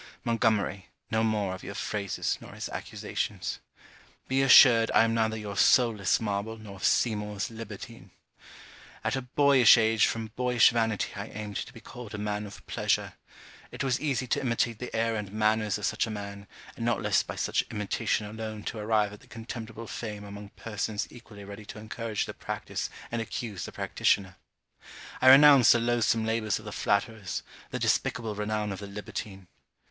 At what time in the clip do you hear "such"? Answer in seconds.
15.85-16.07, 17.35-17.61